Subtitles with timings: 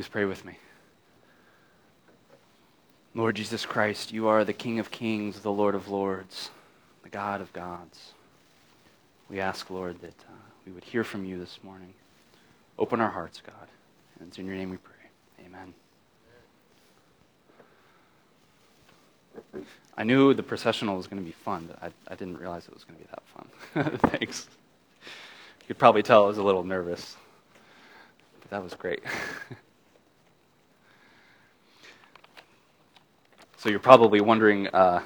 [0.00, 0.56] Please pray with me.
[3.14, 6.48] Lord Jesus Christ, you are the King of kings, the Lord of lords,
[7.02, 8.14] the God of gods.
[9.28, 10.32] We ask, Lord, that uh,
[10.64, 11.92] we would hear from you this morning.
[12.78, 13.68] Open our hearts, God.
[14.18, 14.94] And it's in your name we pray.
[15.44, 15.74] Amen.
[19.98, 22.72] I knew the processional was going to be fun, but I, I didn't realize it
[22.72, 23.98] was going to be that fun.
[24.12, 24.48] Thanks.
[25.60, 27.18] You could probably tell I was a little nervous,
[28.40, 29.02] but that was great.
[33.60, 35.02] So you're probably wondering, uh,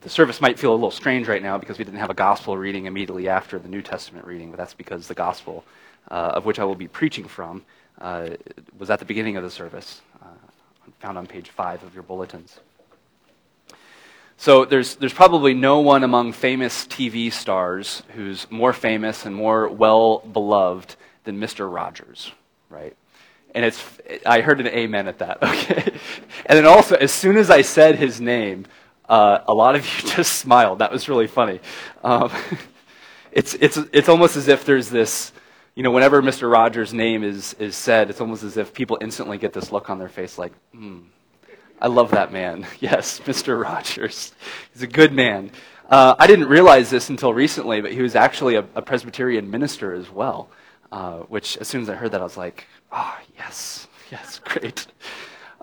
[0.00, 2.56] the service might feel a little strange right now because we didn't have a gospel
[2.56, 5.66] reading immediately after the New Testament reading, but that's because the gospel
[6.10, 7.62] uh, of which I will be preaching from
[8.00, 8.30] uh,
[8.78, 10.28] was at the beginning of the service, uh,
[11.00, 12.60] found on page five of your bulletins.
[14.38, 19.68] So there's, there's probably no one among famous TV stars who's more famous and more
[19.68, 21.70] well beloved than Mr.
[21.70, 22.32] Rogers,
[22.70, 22.96] right?
[23.54, 23.82] And it's,
[24.24, 25.92] I heard an amen at that, okay?
[26.46, 28.66] And then also, as soon as I said his name,
[29.08, 30.78] uh, a lot of you just smiled.
[30.78, 31.60] That was really funny.
[32.02, 32.30] Um,
[33.32, 35.32] it's, it's, it's almost as if there's this,
[35.74, 36.50] you know, whenever Mr.
[36.50, 39.98] Rogers' name is, is said, it's almost as if people instantly get this look on
[39.98, 41.00] their face like, hmm,
[41.80, 42.66] I love that man.
[42.78, 43.60] Yes, Mr.
[43.60, 44.34] Rogers.
[44.72, 45.50] He's a good man.
[45.88, 49.92] Uh, I didn't realize this until recently, but he was actually a, a Presbyterian minister
[49.92, 50.50] as well,
[50.92, 54.40] uh, which as soon as I heard that, I was like, Ah, oh, yes, yes,
[54.44, 54.86] great.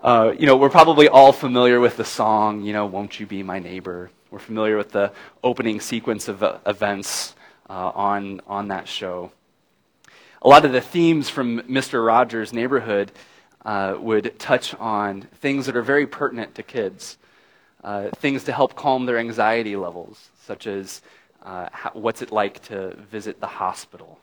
[0.02, 3.42] Uh, you know, we're probably all familiar with the song, you know, Won't You Be
[3.42, 4.10] My Neighbor?
[4.30, 5.12] We're familiar with the
[5.42, 7.34] opening sequence of uh, events
[7.68, 9.32] uh, on, on that show.
[10.40, 12.06] A lot of the themes from Mr.
[12.06, 13.12] Rogers' neighborhood
[13.66, 17.18] uh, would touch on things that are very pertinent to kids,
[17.82, 21.02] uh, things to help calm their anxiety levels, such as
[21.42, 24.20] how, what's it like to visit the hospital,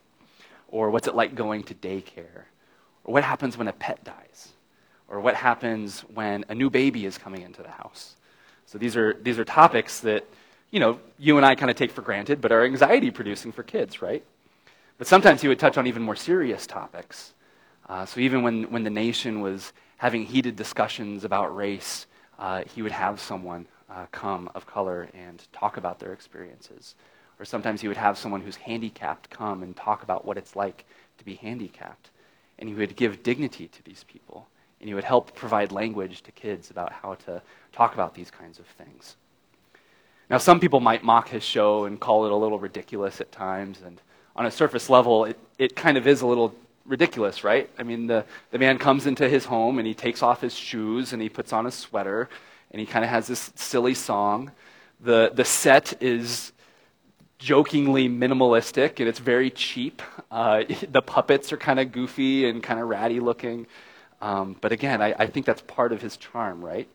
[0.68, 2.46] or what's it like going to daycare
[3.06, 4.50] or what happens when a pet dies?
[5.08, 8.16] Or what happens when a new baby is coming into the house?
[8.66, 10.26] So these are, these are topics that,
[10.72, 13.62] you know, you and I kind of take for granted, but are anxiety producing for
[13.62, 14.24] kids, right?
[14.98, 17.34] But sometimes he would touch on even more serious topics.
[17.88, 22.08] Uh, so even when, when the nation was having heated discussions about race,
[22.40, 26.96] uh, he would have someone uh, come of color and talk about their experiences.
[27.40, 30.86] Or sometimes he would have someone who's handicapped come and talk about what it's like
[31.18, 32.10] to be handicapped
[32.60, 34.48] and he would give dignity to these people.
[34.80, 37.42] And he would help provide language to kids about how to
[37.72, 39.16] talk about these kinds of things.
[40.30, 43.82] Now, some people might mock his show and call it a little ridiculous at times.
[43.86, 44.02] And
[44.36, 46.54] on a surface level, it, it kind of is a little
[46.86, 47.70] ridiculous, right?
[47.78, 51.14] I mean, the, the man comes into his home and he takes off his shoes
[51.14, 52.30] and he puts on a sweater
[52.72, 54.52] and he kind of has this silly song.
[55.00, 56.52] The, the set is
[57.40, 60.02] jokingly minimalistic and it's very cheap.
[60.32, 63.68] Uh, the puppets are kind of goofy and kind of ratty looking.
[64.22, 66.88] Um, but again, I, I, think that's part of his charm, right?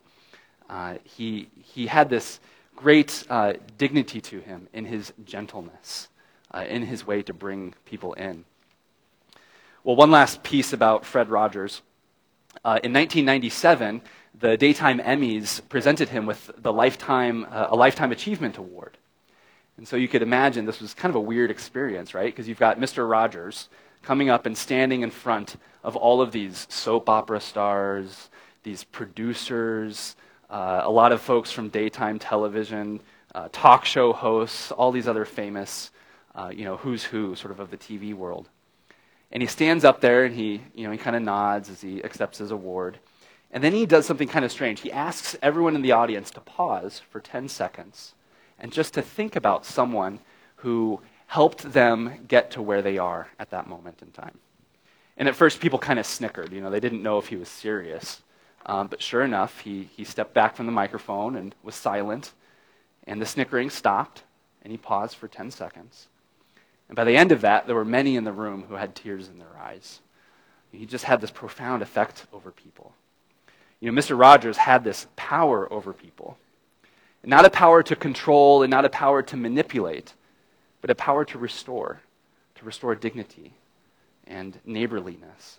[0.68, 2.40] Uh, he, he had this
[2.74, 6.08] great uh, dignity to him in his gentleness,
[6.52, 8.44] uh, in his way to bring people in.
[9.84, 11.82] Well, one last piece about Fred Rogers.
[12.64, 14.02] Uh, in 1997,
[14.38, 18.96] the Daytime Emmys presented him with the lifetime, uh, a Lifetime Achievement Award.
[19.80, 22.26] And so you could imagine this was kind of a weird experience, right?
[22.26, 23.08] Because you've got Mr.
[23.08, 23.70] Rogers
[24.02, 28.28] coming up and standing in front of all of these soap opera stars,
[28.62, 30.16] these producers,
[30.50, 33.00] uh, a lot of folks from daytime television,
[33.34, 35.92] uh, talk show hosts, all these other famous,
[36.34, 38.50] uh, you know, who's who sort of of the TV world.
[39.32, 42.04] And he stands up there and he, you know, he kind of nods as he
[42.04, 42.98] accepts his award.
[43.50, 44.82] And then he does something kind of strange.
[44.82, 48.12] He asks everyone in the audience to pause for 10 seconds
[48.60, 50.20] and just to think about someone
[50.56, 54.38] who helped them get to where they are at that moment in time.
[55.16, 56.52] And at first, people kind of snickered.
[56.52, 58.22] You know, they didn't know if he was serious.
[58.66, 62.32] Um, but sure enough, he, he stepped back from the microphone and was silent.
[63.06, 64.22] And the snickering stopped,
[64.62, 66.08] and he paused for 10 seconds.
[66.88, 69.28] And by the end of that, there were many in the room who had tears
[69.28, 70.00] in their eyes.
[70.72, 72.94] He just had this profound effect over people.
[73.80, 74.18] You know, Mr.
[74.18, 76.36] Rogers had this power over people.
[77.22, 80.14] Not a power to control and not a power to manipulate,
[80.80, 82.00] but a power to restore,
[82.54, 83.52] to restore dignity
[84.26, 85.58] and neighborliness.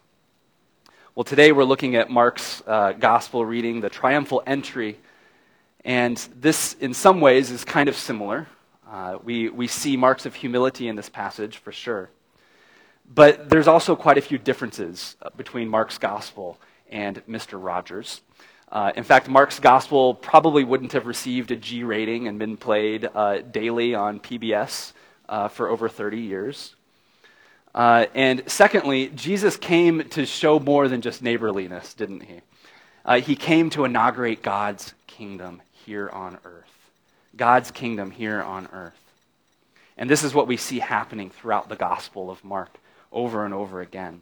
[1.14, 4.98] Well, today we're looking at Mark's uh, gospel reading, the triumphal entry.
[5.86, 8.48] And this, in some ways, is kind of similar.
[8.90, 12.10] Uh, we, we see marks of humility in this passage for sure.
[13.14, 16.58] But there's also quite a few differences uh, between Mark's gospel
[16.90, 17.62] and Mr.
[17.62, 18.22] Rogers.
[18.72, 23.10] Uh, in fact, Mark's gospel probably wouldn't have received a G rating and been played
[23.14, 24.94] uh, daily on PBS
[25.28, 26.76] uh, for over 30 years.
[27.76, 32.42] Uh, and secondly, Jesus came to show more than just neighborliness, didn't he?
[33.04, 36.66] Uh, he came to inaugurate God's kingdom here on earth.
[37.36, 39.00] God's kingdom here on earth.
[39.98, 42.78] And this is what we see happening throughout the Gospel of Mark
[43.12, 44.22] over and over again.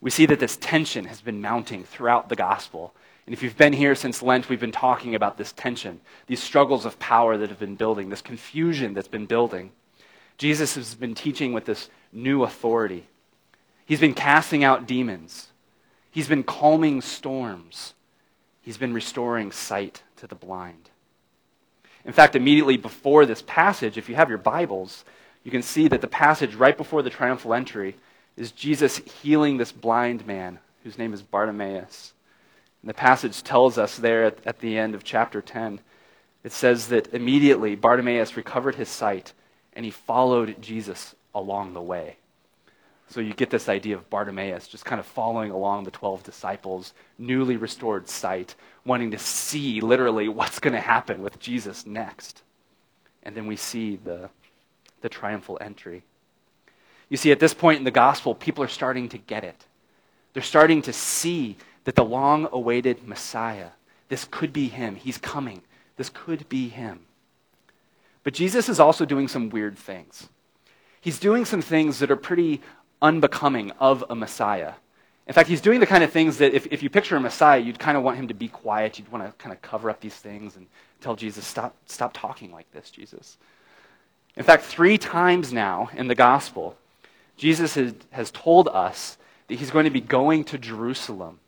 [0.00, 2.94] We see that this tension has been mounting throughout the Gospel.
[3.26, 6.86] And if you've been here since Lent, we've been talking about this tension, these struggles
[6.86, 9.72] of power that have been building, this confusion that's been building.
[10.38, 13.06] Jesus has been teaching with this new authority.
[13.84, 15.48] He's been casting out demons.
[16.10, 17.94] He's been calming storms.
[18.62, 20.90] He's been restoring sight to the blind.
[22.04, 25.04] In fact, immediately before this passage, if you have your Bibles,
[25.42, 27.96] you can see that the passage right before the triumphal entry
[28.36, 32.12] is Jesus healing this blind man whose name is Bartimaeus.
[32.86, 35.80] And the passage tells us there at, at the end of chapter 10,
[36.44, 39.32] it says that immediately Bartimaeus recovered his sight
[39.72, 42.18] and he followed Jesus along the way.
[43.08, 46.94] So you get this idea of Bartimaeus just kind of following along the 12 disciples,
[47.18, 48.54] newly restored sight,
[48.84, 52.44] wanting to see literally what's going to happen with Jesus next.
[53.24, 54.30] And then we see the,
[55.00, 56.04] the triumphal entry.
[57.08, 59.66] You see, at this point in the gospel, people are starting to get it.
[60.34, 61.56] They're starting to see
[61.86, 63.68] that the long awaited Messiah,
[64.08, 64.96] this could be him.
[64.96, 65.62] He's coming.
[65.96, 67.00] This could be him.
[68.24, 70.28] But Jesus is also doing some weird things.
[71.00, 72.60] He's doing some things that are pretty
[73.00, 74.72] unbecoming of a Messiah.
[75.28, 77.60] In fact, he's doing the kind of things that if, if you picture a Messiah,
[77.60, 78.98] you'd kind of want him to be quiet.
[78.98, 80.66] You'd want to kind of cover up these things and
[81.00, 83.38] tell Jesus, stop, stop talking like this, Jesus.
[84.36, 86.76] In fact, three times now in the gospel,
[87.36, 91.38] Jesus has, has told us that he's going to be going to Jerusalem.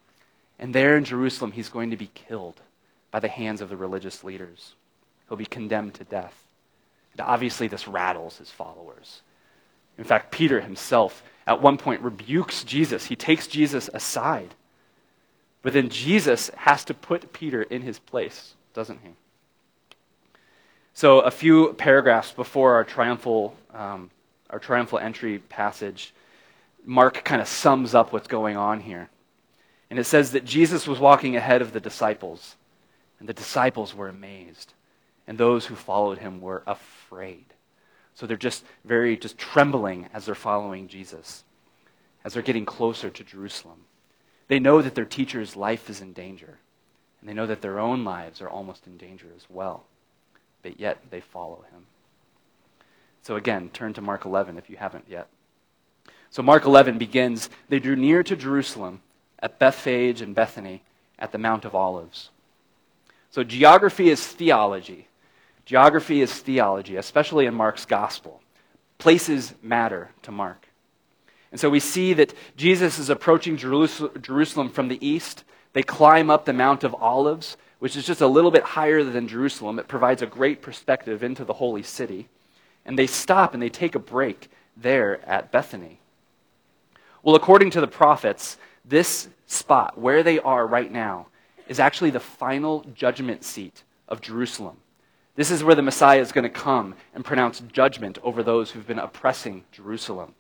[0.59, 2.61] And there in Jerusalem, he's going to be killed
[3.11, 4.75] by the hands of the religious leaders.
[5.29, 6.35] He'll be condemned to death.
[7.13, 9.23] And obviously, this rattles his followers.
[9.97, 13.07] In fact, Peter himself at one point rebukes Jesus.
[13.07, 14.55] He takes Jesus aside.
[15.63, 19.11] But then Jesus has to put Peter in his place, doesn't he?
[20.95, 24.11] So, a few paragraphs before our triumphal, um,
[24.51, 26.13] our triumphal entry passage,
[26.85, 29.09] Mark kind of sums up what's going on here.
[29.91, 32.57] And it says that Jesus was walking ahead of the disciples,
[33.19, 34.75] and the disciples were amazed,
[35.27, 37.47] and those who followed him were afraid.
[38.15, 41.45] So they're just very, just trembling as they're following Jesus,
[42.25, 43.85] as they're getting closer to Jerusalem.
[44.49, 46.59] They know that their teacher's life is in danger,
[47.21, 49.85] and they know that their own lives are almost in danger as well.
[50.63, 51.87] But yet they follow him.
[53.23, 55.29] So again, turn to Mark 11 if you haven't yet.
[56.31, 59.01] So Mark 11 begins They drew near to Jerusalem
[59.41, 60.83] at Bethphage and Bethany
[61.19, 62.31] at the Mount of Olives.
[63.31, 65.07] So geography is theology.
[65.65, 68.41] Geography is theology, especially in Mark's gospel.
[68.97, 70.67] Places matter to Mark.
[71.51, 75.45] And so we see that Jesus is approaching Jerusalem from the east.
[75.73, 79.29] They climb up the Mount of Olives, which is just a little bit higher than
[79.29, 79.79] Jerusalem.
[79.79, 82.29] It provides a great perspective into the holy city.
[82.85, 86.01] And they stop and they take a break there at Bethany.
[87.23, 88.57] Well, according to the prophets,
[88.89, 91.27] this spot, where they are right now,
[91.69, 94.79] is actually the final judgment seat of Jerusalem.
[95.37, 98.87] This is where the Messiah is going to come and pronounce judgment over those who've
[98.87, 100.35] been oppressing Jerusalem.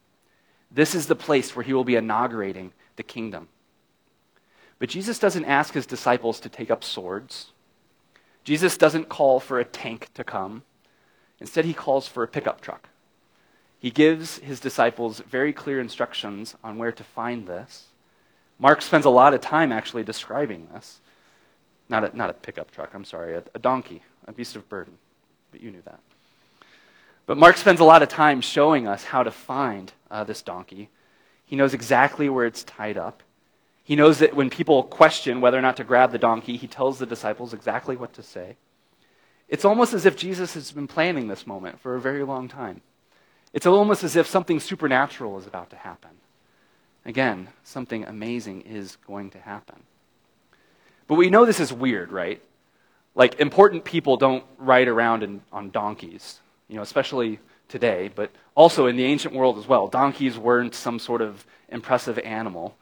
[0.70, 3.48] This is the place where he will be inaugurating the kingdom.
[4.78, 7.52] But Jesus doesn't ask his disciples to take up swords.
[8.44, 10.62] Jesus doesn't call for a tank to come.
[11.40, 12.88] Instead, he calls for a pickup truck.
[13.78, 17.84] He gives his disciples very clear instructions on where to find this.
[18.58, 21.00] Mark spends a lot of time actually describing this.
[21.88, 24.98] Not a, not a pickup truck, I'm sorry, a, a donkey a beast of burden.
[25.50, 25.98] But you knew that.
[27.26, 30.90] But Mark spends a lot of time showing us how to find uh, this donkey.
[31.46, 33.22] He knows exactly where it's tied up.
[33.82, 36.98] He knows that when people question whether or not to grab the donkey, he tells
[36.98, 38.56] the disciples exactly what to say.
[39.48, 42.82] It's almost as if Jesus has been planning this moment for a very long time.
[43.54, 46.10] It's almost as if something supernatural is about to happen.
[47.04, 49.82] Again, something amazing is going to happen.
[51.06, 52.42] But we know this is weird, right?
[53.14, 58.86] Like, important people don't ride around in, on donkeys, you know, especially today, but also
[58.86, 59.88] in the ancient world as well.
[59.88, 62.76] Donkeys weren't some sort of impressive animal.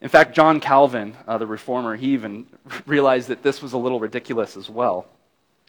[0.00, 2.46] In fact, John Calvin, uh, the reformer, he even
[2.86, 5.06] realized that this was a little ridiculous as well.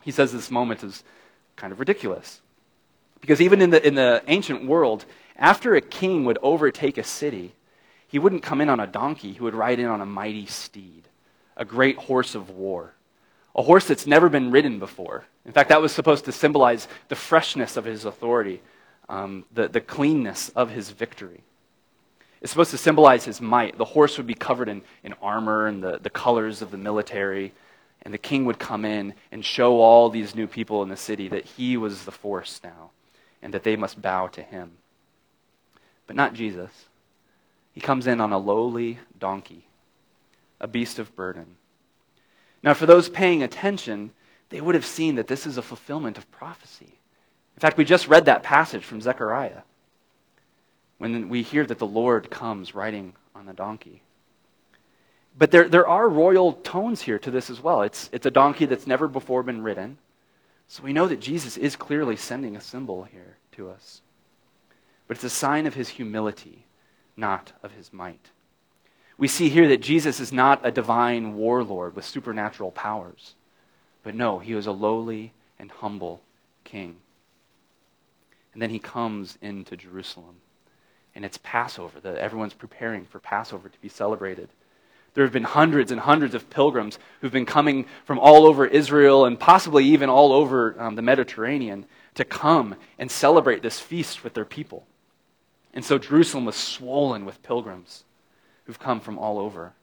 [0.04, 1.04] He says this moment is
[1.56, 2.42] kind of ridiculous.
[3.20, 5.06] Because even in the, in the ancient world,
[5.38, 7.54] after a king would overtake a city,
[8.08, 11.04] he wouldn't come in on a donkey, he would ride in on a mighty steed,
[11.56, 12.94] a great horse of war
[13.56, 15.26] a horse that's never been ridden before.
[15.44, 18.62] In fact, that was supposed to symbolize the freshness of his authority.
[19.10, 21.42] um, the, the cleanness of his victory.
[22.42, 23.78] It's supposed to symbolize his might.
[23.78, 27.54] The horse would be covered in, in armor and the, the colors of the military,
[28.04, 31.28] and the king would come in and show all these new people in the city
[31.30, 32.92] that he was the force now
[33.42, 34.72] and that they must bow to him.
[36.08, 36.72] But not Jesus.
[37.74, 39.68] He comes in on a lowly donkey,
[40.60, 41.58] a beast of burden.
[42.64, 44.12] Now, for those paying attention,
[44.50, 46.94] they would have seen that this is a fulfillment of prophecy.
[47.56, 49.62] In fact, we just read that passage from Zechariah
[50.98, 54.02] when we hear that the Lord comes riding on a donkey.
[55.38, 57.84] But there, there are royal tones here to this as well.
[57.84, 60.00] It's, it's a donkey that's never before been ridden.
[60.68, 64.02] So we know that Jesus is clearly sending a symbol here to us.
[65.08, 66.66] But it's a sign of his humility,
[67.16, 68.32] not of his might.
[69.18, 73.36] We see here that Jesus is not a divine warlord with supernatural powers.
[74.04, 76.22] But no, he was a lowly and humble
[76.64, 76.98] king.
[78.54, 80.36] And then he comes into Jerusalem.
[81.16, 82.00] And it's Passover.
[82.02, 84.50] that everyone's preparing for Passover to be celebrated.
[85.16, 89.26] There have been hundreds and hundreds of pilgrims who've been coming from all over Israel
[89.26, 94.36] and possibly even all over um, the Mediterranean to come and celebrate this feast with
[94.36, 94.86] their people.
[95.74, 98.04] And so Jerusalem was swollen with pilgrims
[98.66, 99.74] who've come from all over.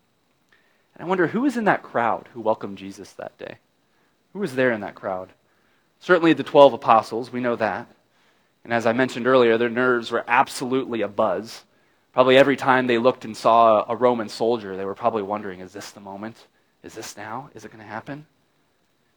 [0.95, 3.59] And I wonder who was in that crowd who welcomed Jesus that day?
[4.33, 5.31] Who was there in that crowd?
[6.01, 7.87] Certainly the 12 apostles, we know that.
[8.65, 11.65] And as I mentioned earlier, their nerves were absolutely a buzz.
[12.13, 15.73] Probably every time they looked and saw a Roman soldier, they were probably wondering, is
[15.73, 16.47] this the moment?
[16.83, 17.51] Is this now?
[17.55, 18.27] Is it going to happen?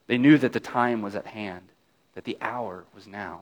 [0.08, 1.70] They knew that the time was at hand,
[2.16, 3.42] that the hour was now.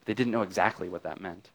[0.00, 1.50] But they didn't know exactly what that meant.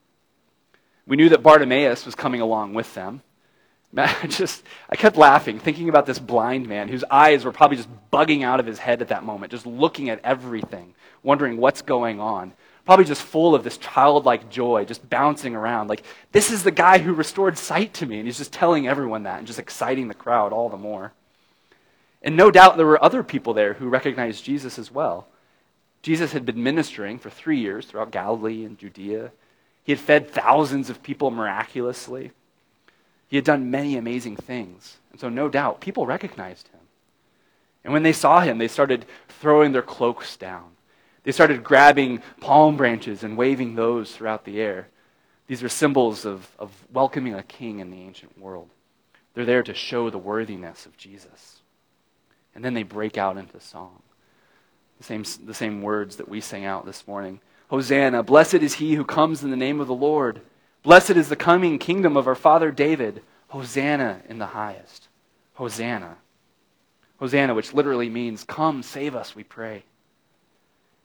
[1.11, 3.21] We knew that Bartimaeus was coming along with them.
[3.97, 7.89] I just I kept laughing, thinking about this blind man whose eyes were probably just
[8.13, 12.21] bugging out of his head at that moment, just looking at everything, wondering what's going
[12.21, 12.53] on
[12.85, 15.87] probably just full of this childlike joy, just bouncing around.
[15.87, 18.17] Like, this is the guy who restored sight to me.
[18.17, 21.13] And he's just telling everyone that and just exciting the crowd all the more.
[22.23, 25.27] And no doubt there were other people there who recognized Jesus as well.
[26.01, 29.31] Jesus had been ministering for three years throughout Galilee and Judea.
[29.83, 32.31] He had fed thousands of people miraculously.
[33.27, 34.97] He had done many amazing things.
[35.11, 36.79] And so, no doubt, people recognized him.
[37.83, 40.71] And when they saw him, they started throwing their cloaks down.
[41.23, 44.87] They started grabbing palm branches and waving those throughout the air.
[45.47, 48.69] These are symbols of, of welcoming a king in the ancient world.
[49.33, 51.61] They're there to show the worthiness of Jesus.
[52.53, 54.01] And then they break out into song.
[54.97, 57.39] The same, the same words that we sang out this morning.
[57.71, 60.41] Hosanna, blessed is he who comes in the name of the Lord.
[60.83, 63.23] Blessed is the coming kingdom of our father David.
[63.47, 65.07] Hosanna in the highest.
[65.53, 66.17] Hosanna.
[67.17, 69.75] Hosanna, which literally means, Come, save us, we pray.
[69.75, 69.83] And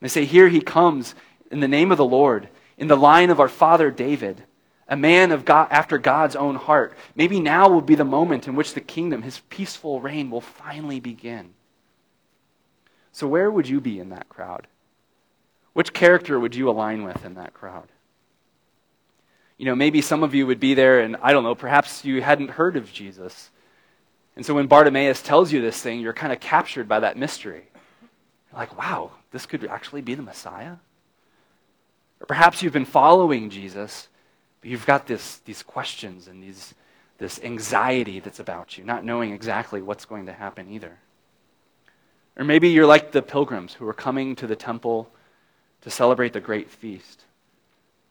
[0.00, 1.14] They say, Here he comes
[1.52, 4.42] in the name of the Lord, in the line of our father David,
[4.88, 6.96] a man of God, after God's own heart.
[7.14, 10.98] Maybe now will be the moment in which the kingdom, his peaceful reign, will finally
[10.98, 11.50] begin.
[13.12, 14.66] So, where would you be in that crowd?
[15.76, 17.88] Which character would you align with in that crowd?
[19.58, 22.22] You know, maybe some of you would be there, and I don't know, perhaps you
[22.22, 23.50] hadn't heard of Jesus.
[24.36, 27.64] And so when Bartimaeus tells you this thing, you're kind of captured by that mystery.
[28.50, 30.76] You're like, wow, this could actually be the Messiah?
[32.22, 34.08] Or perhaps you've been following Jesus,
[34.62, 36.74] but you've got this, these questions and these,
[37.18, 40.96] this anxiety that's about you, not knowing exactly what's going to happen either.
[42.34, 45.10] Or maybe you're like the pilgrims who are coming to the temple
[45.86, 47.22] to celebrate the great feast,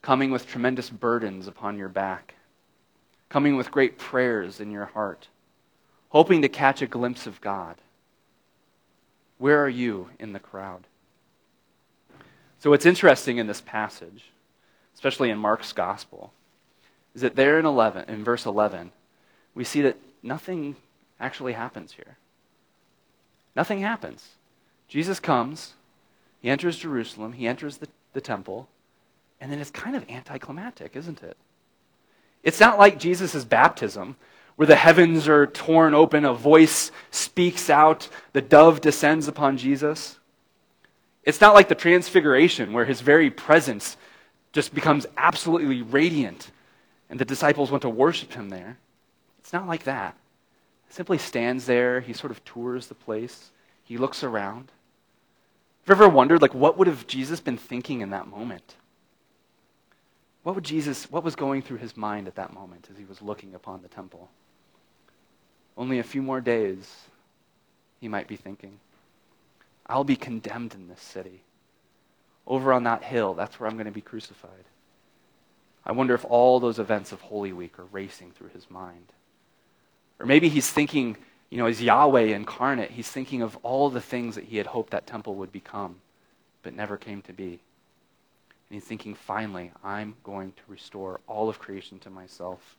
[0.02, 2.36] coming with tremendous burdens upon your back,
[3.28, 5.28] coming with great prayers in your heart,
[6.08, 7.76] hoping to catch a glimpse of God.
[9.40, 10.88] Where are you in the crowd?
[12.60, 14.32] So, what's interesting in this passage,
[14.94, 16.32] especially in Mark's gospel,
[17.14, 18.94] is that there in 11, in verse 11,
[19.54, 20.78] we see that nothing
[21.20, 22.16] actually happens here.
[23.54, 24.30] Nothing happens.
[24.88, 25.74] Jesus comes,
[26.46, 28.70] he enters Jerusalem, he enters the, the temple,
[29.42, 31.36] and then it's kind of anticlimactic, isn't it?
[32.44, 34.16] It's not like Jesus' baptism,
[34.56, 40.20] where the heavens are torn open, a voice speaks out, the dove descends upon Jesus.
[41.24, 43.98] It's not like the transfiguration, where his very presence
[44.54, 46.52] just becomes absolutely radiant
[47.10, 48.78] and the disciples want to worship him there.
[49.40, 50.16] It's not like that.
[50.90, 53.50] He simply stands there, he sort of tours the place,
[53.84, 54.72] he looks around.
[55.88, 58.76] Have you ever wondered, like, what would have Jesus been thinking in that moment?
[60.42, 63.22] What would Jesus, what was going through his mind at that moment as he was
[63.22, 64.30] looking upon the temple?
[65.78, 66.90] Only a few more days,
[68.00, 68.80] he might be thinking.
[69.86, 71.44] I'll be condemned in this city.
[72.48, 74.66] Over on that hill, that's where I'm going to be crucified.
[75.86, 79.14] I wonder if all those events of Holy Week are racing through his mind.
[80.20, 81.18] Or maybe he's thinking,
[81.50, 84.92] you know, as Yahweh incarnate, he's thinking of all the things that he had hoped
[84.92, 85.98] that temple would become,
[86.64, 87.60] but never came to be.
[88.70, 92.76] And he's thinking, finally, I'm going to restore all of creation to myself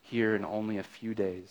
[0.00, 1.50] here in only a few days.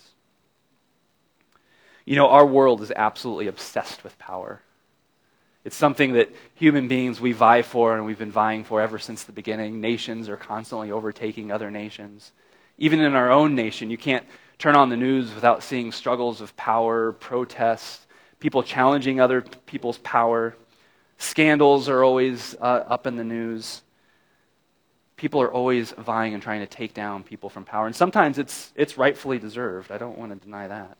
[2.06, 4.60] You know, our world is absolutely obsessed with power.
[5.64, 9.24] It's something that human beings we vie for and we've been vying for ever since
[9.24, 9.80] the beginning.
[9.80, 12.32] Nations are constantly overtaking other nations.
[12.76, 14.26] Even in our own nation, you can't
[14.58, 18.06] turn on the news without seeing struggles of power, protests,
[18.38, 20.54] people challenging other people's power.
[21.18, 23.82] Scandals are always uh, up in the news.
[25.16, 27.86] People are always vying and trying to take down people from power.
[27.86, 29.90] And sometimes it's, it's rightfully deserved.
[29.90, 30.96] I don't want to deny that.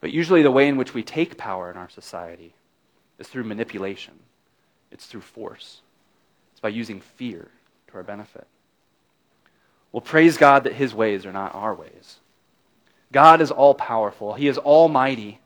[0.00, 2.54] But usually, the way in which we take power in our society
[3.18, 4.14] is through manipulation,
[4.90, 5.80] it's through force,
[6.52, 7.48] it's by using fear
[7.88, 8.46] to our benefit.
[9.96, 12.18] Well, praise God that his ways are not our ways.
[13.12, 15.40] God is all powerful, he is almighty,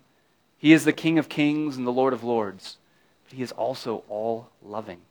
[0.58, 2.76] he is the King of kings and the Lord of lords,
[3.22, 5.02] but he is also all loving.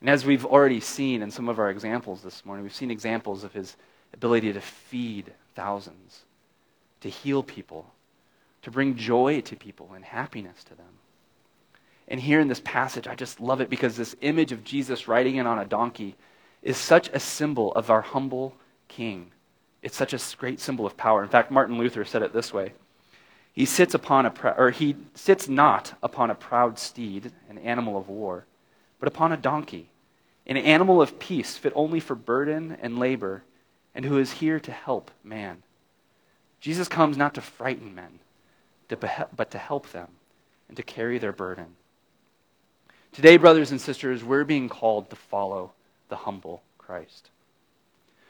[0.00, 3.44] And as we've already seen in some of our examples this morning, we've seen examples
[3.44, 3.76] of his
[4.14, 6.22] ability to feed thousands,
[7.02, 7.92] to heal people,
[8.62, 10.86] to bring joy to people and happiness to them.
[12.08, 15.36] And here in this passage, I just love it because this image of Jesus riding
[15.36, 16.16] in on a donkey
[16.62, 18.54] is such a symbol of our humble
[18.88, 19.32] king.
[19.82, 21.22] It's such a great symbol of power.
[21.22, 22.72] In fact, Martin Luther said it this way.
[23.52, 28.08] He sits upon a or he sits not upon a proud steed, an animal of
[28.08, 28.46] war,
[28.98, 29.90] but upon a donkey,
[30.46, 33.42] an animal of peace fit only for burden and labor,
[33.94, 35.62] and who is here to help man.
[36.60, 38.20] Jesus comes not to frighten men,
[38.88, 40.08] but to help them
[40.68, 41.66] and to carry their burden.
[43.10, 45.72] Today, brothers and sisters, we're being called to follow
[46.12, 47.30] the humble Christ,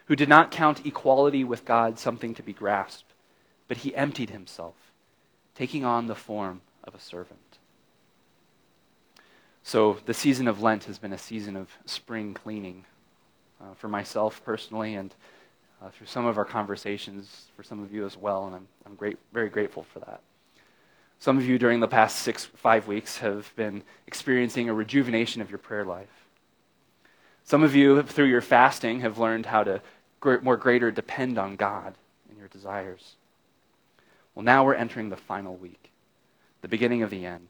[0.05, 3.11] who did not count equality with God something to be grasped,
[3.67, 4.75] but he emptied himself,
[5.53, 7.57] taking on the form of a servant.
[9.63, 12.85] So, the season of Lent has been a season of spring cleaning
[13.59, 15.13] uh, for myself personally and
[15.81, 18.95] uh, through some of our conversations for some of you as well, and I'm, I'm
[18.95, 20.21] great, very grateful for that.
[21.19, 25.49] Some of you during the past six, five weeks have been experiencing a rejuvenation of
[25.51, 26.22] your prayer life.
[27.43, 29.81] Some of you, through your fasting, have learned how to
[30.41, 31.95] more greater depend on God
[32.31, 33.15] in your desires.
[34.33, 35.91] Well, now we're entering the final week,
[36.61, 37.47] the beginning of the end.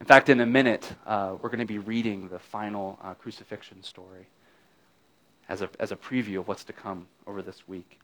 [0.00, 3.82] In fact, in a minute, uh, we're going to be reading the final uh, crucifixion
[3.82, 4.26] story
[5.48, 7.98] as a, as a preview of what's to come over this week.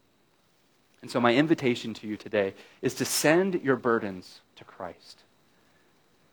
[1.01, 5.21] And so, my invitation to you today is to send your burdens to Christ.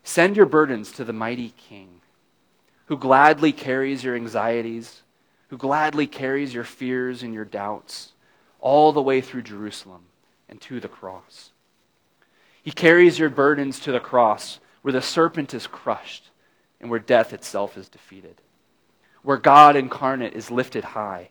[0.02, 2.00] Send your burdens to the mighty King
[2.86, 5.02] who gladly carries your anxieties,
[5.48, 8.12] who gladly carries your fears and your doubts
[8.60, 10.02] all the way through Jerusalem
[10.48, 11.50] and to the cross.
[12.62, 16.30] He carries your burdens to the cross where the serpent is crushed
[16.80, 18.40] and where death itself is defeated,
[19.22, 21.28] where God incarnate is lifted high,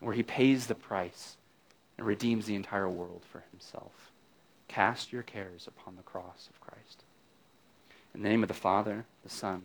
[0.00, 1.36] and where he pays the price
[1.96, 4.10] and redeems the entire world for himself.
[4.68, 7.04] Cast your cares upon the cross of Christ.
[8.14, 9.64] In the name of the Father, the Son,